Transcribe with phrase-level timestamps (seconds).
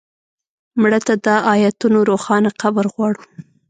[0.81, 3.23] مړه ته د آیتونو روښانه قبر غواړو